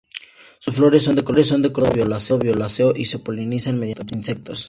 [0.57, 4.59] Sus flores son de un color rosado-violáceo, y se polinizan mediante insectos.